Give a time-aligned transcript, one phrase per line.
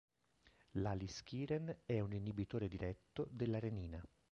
[0.77, 4.03] L'Aliskiren è un inibitore diretto della renina.